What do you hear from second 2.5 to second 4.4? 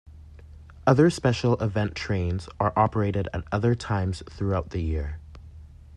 are operated at other times